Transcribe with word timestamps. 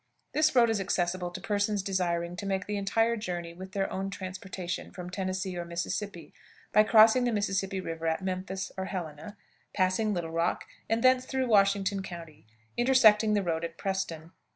This 0.33 0.55
road 0.55 0.71
is 0.71 0.81
accessible 0.81 1.29
to 1.29 1.39
persons 1.39 1.83
desiring 1.83 2.35
to 2.37 2.47
make 2.47 2.65
the 2.65 2.75
entire 2.75 3.15
journey 3.15 3.53
with 3.53 3.73
their 3.73 3.87
own 3.93 4.09
transportation 4.09 4.89
from 4.89 5.11
Tennessee 5.11 5.55
or 5.55 5.63
Mississippi, 5.63 6.33
by 6.73 6.81
crossing 6.83 7.23
the 7.23 7.31
Mississippi 7.31 7.79
River 7.79 8.07
at 8.07 8.23
Memphis 8.23 8.71
or 8.79 8.85
Helena, 8.85 9.37
passing 9.75 10.11
Little 10.11 10.31
Rock, 10.31 10.65
and 10.89 11.03
thence 11.03 11.25
through 11.27 11.45
Washington 11.45 12.01
County, 12.01 12.47
intersecting 12.77 13.35
the 13.35 13.43
road 13.43 13.63
at 13.63 13.77
Preston. 13.77 14.31